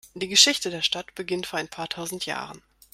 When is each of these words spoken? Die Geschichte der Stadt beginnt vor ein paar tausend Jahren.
Die 0.15 0.27
Geschichte 0.27 0.71
der 0.71 0.81
Stadt 0.81 1.13
beginnt 1.13 1.45
vor 1.45 1.59
ein 1.59 1.67
paar 1.67 1.87
tausend 1.87 2.25
Jahren. 2.25 2.63